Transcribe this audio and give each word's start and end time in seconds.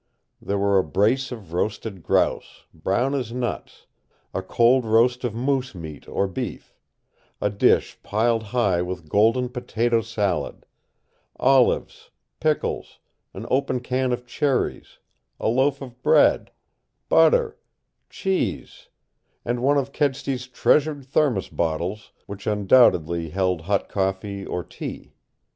There 0.41 0.57
were 0.57 0.79
a 0.79 0.83
brace 0.83 1.31
of 1.31 1.53
roasted 1.53 2.01
grouse, 2.01 2.65
brown 2.73 3.13
as 3.13 3.31
nuts; 3.31 3.85
a 4.33 4.41
cold 4.41 4.83
roast 4.83 5.23
of 5.23 5.35
moose 5.35 5.75
meat 5.75 6.07
or 6.07 6.27
beef; 6.27 6.73
a 7.39 7.51
dish 7.51 7.99
piled 8.01 8.45
high 8.45 8.81
with 8.81 9.07
golden 9.07 9.47
potato 9.49 10.01
salad; 10.01 10.65
olives, 11.35 12.09
pickles, 12.39 12.97
an 13.35 13.45
open 13.51 13.79
can 13.79 14.11
of 14.11 14.25
cherries, 14.25 14.97
a 15.39 15.47
loaf 15.49 15.83
of 15.83 16.01
bread, 16.01 16.49
butter, 17.07 17.59
cheese 18.09 18.89
and 19.45 19.61
one 19.61 19.77
of 19.77 19.91
Kedsty's 19.93 20.47
treasured 20.47 21.05
thermos 21.05 21.47
bottles, 21.47 22.11
which 22.25 22.47
undoubtedly 22.47 23.29
held 23.29 23.61
hot 23.69 23.87
coffee 23.87 24.47
or 24.47 24.63
tea. 24.63 25.13